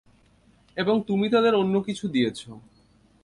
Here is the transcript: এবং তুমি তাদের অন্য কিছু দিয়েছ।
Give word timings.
এবং 0.77 0.95
তুমি 1.07 1.25
তাদের 1.29 1.53
অন্য 1.55 1.75
কিছু 1.81 2.05
দিয়েছ। 2.07 2.41